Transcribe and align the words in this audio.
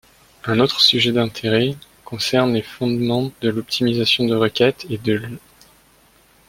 Un 0.45 0.59
autre 0.59 0.81
sujet 0.81 1.11
d'intérêt 1.11 1.75
concerne 2.05 2.53
les 2.55 2.63
fondements 2.63 3.31
de 3.43 3.49
l'optimisation 3.51 4.25
de 4.25 4.33
requêtes 4.33 4.87
et 4.89 4.97
de 4.97 5.13
l'. 5.13 5.39